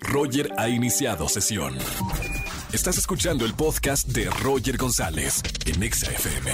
Roger 0.00 0.50
ha 0.56 0.68
iniciado 0.68 1.28
sesión. 1.28 1.74
Estás 2.72 2.98
escuchando 2.98 3.44
el 3.44 3.54
podcast 3.54 4.08
de 4.08 4.28
Roger 4.42 4.76
González 4.76 5.42
en 5.66 5.82
Exa 5.82 6.10
FM. 6.10 6.50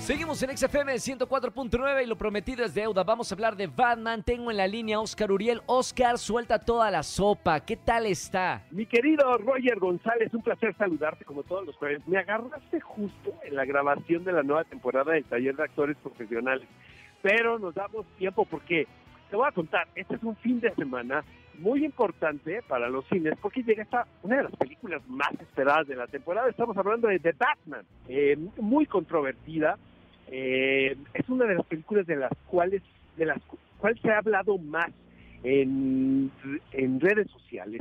Seguimos 0.00 0.40
en 0.42 0.56
XFM 0.56 0.94
104.9 0.94 2.04
y 2.04 2.06
lo 2.06 2.16
prometido 2.16 2.64
es 2.64 2.74
deuda. 2.74 3.02
Vamos 3.02 3.30
a 3.30 3.34
hablar 3.34 3.56
de 3.56 3.66
Batman. 3.66 4.22
Tengo 4.22 4.52
en 4.52 4.56
la 4.56 4.68
línea 4.68 5.00
Oscar 5.00 5.32
Uriel. 5.32 5.62
Oscar, 5.66 6.18
suelta 6.18 6.60
toda 6.60 6.90
la 6.92 7.02
sopa. 7.02 7.58
¿Qué 7.60 7.76
tal 7.76 8.06
está? 8.06 8.62
Mi 8.70 8.86
querido 8.86 9.36
Roger 9.38 9.80
González, 9.80 10.32
un 10.32 10.42
placer 10.42 10.76
saludarte 10.76 11.24
como 11.24 11.42
todos 11.42 11.66
los 11.66 11.74
jueves. 11.76 12.06
Me 12.06 12.18
agarraste 12.18 12.80
justo 12.80 13.34
en 13.44 13.56
la 13.56 13.64
grabación 13.64 14.22
de 14.22 14.32
la 14.32 14.44
nueva 14.44 14.62
temporada 14.64 15.12
del 15.12 15.24
Taller 15.24 15.56
de 15.56 15.64
Actores 15.64 15.96
Profesionales. 15.96 16.68
Pero 17.22 17.58
nos 17.58 17.74
damos 17.74 18.06
tiempo 18.16 18.44
porque 18.44 18.86
te 19.28 19.34
voy 19.34 19.48
a 19.48 19.52
contar, 19.52 19.88
este 19.96 20.14
es 20.14 20.22
un 20.22 20.36
fin 20.36 20.60
de 20.60 20.72
semana 20.74 21.24
muy 21.58 21.84
importante 21.84 22.62
para 22.62 22.88
los 22.88 23.06
cines 23.06 23.34
porque 23.40 23.62
llega 23.62 23.82
esta 23.82 24.06
una 24.22 24.36
de 24.38 24.42
las 24.44 24.56
películas 24.56 25.02
más 25.08 25.32
esperadas 25.40 25.86
de 25.86 25.96
la 25.96 26.06
temporada. 26.06 26.48
Estamos 26.48 26.76
hablando 26.76 27.08
de 27.08 27.18
The 27.18 27.32
Batman, 27.32 27.84
eh, 28.08 28.36
muy 28.60 28.86
controvertida. 28.86 29.78
Eh, 30.28 30.96
es 31.14 31.28
una 31.28 31.44
de 31.46 31.54
las 31.54 31.66
películas 31.66 32.06
de 32.06 32.16
las 32.16 32.32
cuales 32.46 32.82
de 33.16 33.26
las 33.26 33.40
cuales 33.78 34.00
se 34.00 34.10
ha 34.10 34.18
hablado 34.18 34.58
más 34.58 34.90
en, 35.42 36.30
en 36.72 37.00
redes 37.00 37.30
sociales. 37.30 37.80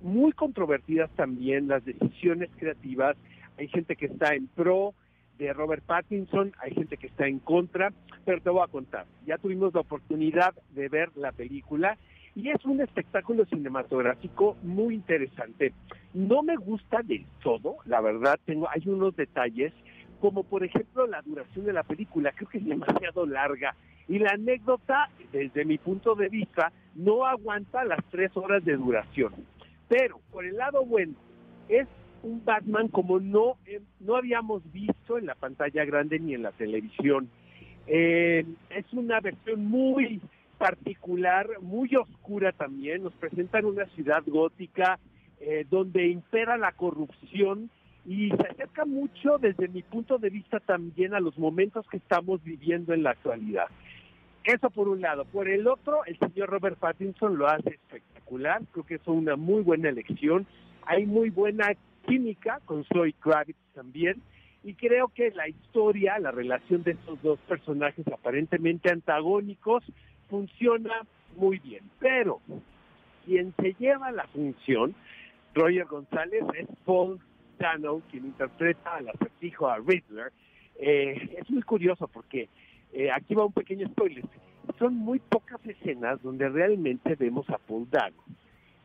Muy 0.00 0.32
controvertidas 0.32 1.10
también 1.10 1.68
las 1.68 1.84
decisiones 1.84 2.50
creativas. 2.56 3.16
Hay 3.58 3.68
gente 3.68 3.96
que 3.96 4.06
está 4.06 4.34
en 4.34 4.46
pro 4.46 4.94
de 5.38 5.52
Robert 5.52 5.84
Pattinson, 5.84 6.52
hay 6.60 6.74
gente 6.74 6.96
que 6.96 7.06
está 7.06 7.26
en 7.26 7.38
contra, 7.38 7.92
pero 8.24 8.40
te 8.40 8.50
voy 8.50 8.62
a 8.62 8.70
contar. 8.70 9.06
Ya 9.26 9.38
tuvimos 9.38 9.72
la 9.72 9.80
oportunidad 9.80 10.54
de 10.74 10.88
ver 10.88 11.10
la 11.16 11.32
película 11.32 11.96
y 12.38 12.50
es 12.50 12.64
un 12.64 12.80
espectáculo 12.80 13.44
cinematográfico 13.46 14.56
muy 14.62 14.94
interesante. 14.94 15.72
No 16.14 16.44
me 16.44 16.54
gusta 16.54 17.02
del 17.02 17.26
todo, 17.42 17.78
la 17.84 18.00
verdad, 18.00 18.38
tengo 18.44 18.68
hay 18.70 18.82
unos 18.86 19.16
detalles 19.16 19.72
como 20.20 20.44
por 20.44 20.62
ejemplo 20.62 21.08
la 21.08 21.20
duración 21.22 21.64
de 21.64 21.72
la 21.72 21.82
película, 21.82 22.30
creo 22.30 22.48
que 22.48 22.58
es 22.58 22.64
demasiado 22.64 23.26
larga. 23.26 23.74
Y 24.06 24.20
la 24.20 24.30
anécdota, 24.30 25.10
desde 25.32 25.64
mi 25.64 25.78
punto 25.78 26.14
de 26.14 26.28
vista, 26.28 26.70
no 26.94 27.26
aguanta 27.26 27.84
las 27.84 28.04
tres 28.10 28.30
horas 28.36 28.64
de 28.64 28.76
duración. 28.76 29.32
Pero, 29.88 30.20
por 30.30 30.44
el 30.44 30.56
lado 30.56 30.84
bueno, 30.84 31.14
es 31.68 31.88
un 32.22 32.44
Batman 32.44 32.86
como 32.86 33.18
no, 33.18 33.56
eh, 33.66 33.80
no 33.98 34.16
habíamos 34.16 34.62
visto 34.72 35.18
en 35.18 35.26
la 35.26 35.34
pantalla 35.34 35.84
grande 35.84 36.20
ni 36.20 36.34
en 36.34 36.44
la 36.44 36.52
televisión. 36.52 37.28
Eh, 37.88 38.44
es 38.70 38.92
una 38.92 39.20
versión 39.20 39.66
muy 39.66 40.20
particular, 40.58 41.48
muy 41.60 41.94
oscura 41.96 42.52
también. 42.52 43.02
Nos 43.02 43.14
presentan 43.14 43.64
una 43.64 43.86
ciudad 43.86 44.22
gótica 44.26 44.98
eh, 45.40 45.64
donde 45.70 46.08
impera 46.08 46.56
la 46.56 46.72
corrupción 46.72 47.70
y 48.04 48.30
se 48.30 48.48
acerca 48.48 48.84
mucho 48.84 49.38
desde 49.38 49.68
mi 49.68 49.82
punto 49.82 50.18
de 50.18 50.30
vista 50.30 50.60
también 50.60 51.14
a 51.14 51.20
los 51.20 51.38
momentos 51.38 51.86
que 51.88 51.98
estamos 51.98 52.42
viviendo 52.42 52.92
en 52.92 53.02
la 53.02 53.10
actualidad. 53.10 53.66
Eso 54.44 54.70
por 54.70 54.88
un 54.88 55.00
lado. 55.02 55.26
Por 55.26 55.48
el 55.48 55.66
otro, 55.66 56.04
el 56.06 56.18
señor 56.18 56.48
Robert 56.48 56.78
Pattinson 56.78 57.36
lo 57.36 57.48
hace 57.48 57.70
espectacular. 57.70 58.62
Creo 58.72 58.86
que 58.86 58.94
es 58.94 59.06
una 59.06 59.36
muy 59.36 59.62
buena 59.62 59.90
elección. 59.90 60.46
Hay 60.86 61.04
muy 61.04 61.28
buena 61.28 61.74
química 62.06 62.60
con 62.64 62.84
Zoe 62.84 63.12
Kravitz 63.12 63.58
también. 63.74 64.22
Y 64.64 64.74
creo 64.74 65.08
que 65.08 65.30
la 65.32 65.48
historia, 65.48 66.18
la 66.18 66.30
relación 66.30 66.82
de 66.82 66.92
estos 66.92 67.20
dos 67.22 67.38
personajes 67.40 68.06
aparentemente 68.08 68.90
antagónicos, 68.90 69.84
funciona 70.28 71.02
muy 71.36 71.58
bien. 71.58 71.84
Pero 71.98 72.40
quien 73.24 73.54
se 73.60 73.74
lleva 73.78 74.10
la 74.12 74.26
función, 74.28 74.94
Roger 75.54 75.84
González, 75.86 76.44
es 76.56 76.66
Paul 76.84 77.20
Dano, 77.58 78.02
quien 78.10 78.26
interpreta 78.26 78.96
al 78.96 79.08
acertijo 79.08 79.68
a 79.68 79.78
Riddler. 79.78 80.32
Eh, 80.76 81.36
es 81.38 81.50
muy 81.50 81.62
curioso 81.62 82.08
porque 82.08 82.48
eh, 82.92 83.10
aquí 83.10 83.34
va 83.34 83.44
un 83.44 83.52
pequeño 83.52 83.86
spoiler. 83.88 84.24
Son 84.78 84.94
muy 84.94 85.18
pocas 85.18 85.64
escenas 85.66 86.22
donde 86.22 86.48
realmente 86.48 87.16
vemos 87.16 87.48
a 87.50 87.58
Paul 87.58 87.88
Dano, 87.90 88.22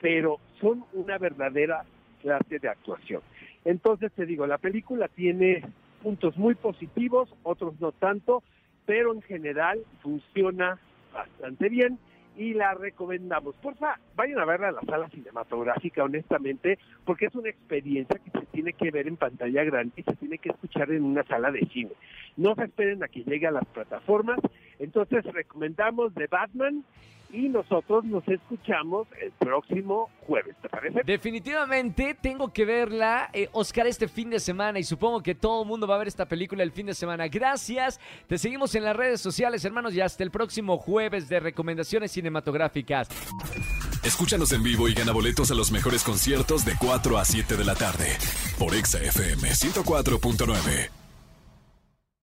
pero 0.00 0.38
son 0.60 0.84
una 0.92 1.18
verdadera 1.18 1.84
clase 2.20 2.58
de 2.58 2.68
actuación. 2.68 3.22
Entonces 3.64 4.12
te 4.12 4.26
digo, 4.26 4.46
la 4.46 4.58
película 4.58 5.08
tiene 5.08 5.62
puntos 6.02 6.36
muy 6.36 6.54
positivos, 6.54 7.34
otros 7.42 7.80
no 7.80 7.92
tanto, 7.92 8.42
pero 8.86 9.12
en 9.12 9.22
general 9.22 9.80
funciona 10.02 10.78
bastante 11.18 11.68
bien 11.68 11.98
y 12.36 12.54
la 12.54 12.72
recomendamos. 12.74 13.56
Porfa, 13.56 13.98
vayan 14.14 14.38
a 14.38 14.44
verla 14.44 14.68
a 14.68 14.72
la 14.72 14.82
sala 14.82 15.08
cinematográfica, 15.08 16.04
honestamente, 16.04 16.78
porque 17.04 17.26
es 17.26 17.34
una 17.34 17.50
experiencia 17.50 18.18
que 18.18 18.30
se 18.30 18.46
tiene 18.46 18.72
que 18.72 18.92
ver 18.92 19.08
en 19.08 19.16
pantalla 19.16 19.64
grande 19.64 19.92
y 19.96 20.02
se 20.04 20.14
tiene 20.14 20.38
que 20.38 20.50
escuchar 20.50 20.90
en 20.92 21.04
una 21.04 21.24
sala 21.24 21.50
de 21.50 21.66
cine. 21.66 21.90
No 22.36 22.54
se 22.54 22.64
esperen 22.64 23.02
a 23.02 23.08
que 23.08 23.24
llegue 23.24 23.48
a 23.48 23.50
las 23.50 23.66
plataformas. 23.66 24.38
Entonces, 24.78 25.24
recomendamos 25.24 26.14
The 26.14 26.26
Batman 26.26 26.84
y 27.30 27.48
nosotros 27.48 28.04
nos 28.04 28.26
escuchamos 28.26 29.06
el 29.20 29.32
próximo 29.32 30.10
jueves, 30.26 30.56
¿te 30.62 30.68
parece? 30.68 31.02
Definitivamente 31.04 32.16
tengo 32.20 32.52
que 32.52 32.64
verla, 32.64 33.28
eh, 33.32 33.48
Oscar, 33.52 33.86
este 33.86 34.08
fin 34.08 34.30
de 34.30 34.40
semana 34.40 34.78
y 34.78 34.84
supongo 34.84 35.22
que 35.22 35.34
todo 35.34 35.62
el 35.62 35.68
mundo 35.68 35.86
va 35.86 35.96
a 35.96 35.98
ver 35.98 36.08
esta 36.08 36.26
película 36.26 36.62
el 36.62 36.72
fin 36.72 36.86
de 36.86 36.94
semana. 36.94 37.28
Gracias, 37.28 38.00
te 38.26 38.38
seguimos 38.38 38.74
en 38.74 38.84
las 38.84 38.96
redes 38.96 39.20
sociales, 39.20 39.64
hermanos, 39.64 39.94
y 39.94 40.00
hasta 40.00 40.22
el 40.24 40.30
próximo 40.30 40.78
jueves 40.78 41.28
de 41.28 41.40
recomendaciones 41.40 42.12
cinematográficas. 42.12 43.08
Escúchanos 44.04 44.52
en 44.52 44.62
vivo 44.62 44.88
y 44.88 44.94
gana 44.94 45.12
boletos 45.12 45.50
a 45.50 45.54
los 45.54 45.70
mejores 45.70 46.02
conciertos 46.04 46.64
de 46.64 46.72
4 46.78 47.18
a 47.18 47.24
7 47.24 47.56
de 47.56 47.64
la 47.64 47.74
tarde 47.74 48.16
por 48.58 48.74
Exa 48.74 48.98
FM 49.02 49.50
104.9. 49.50 50.97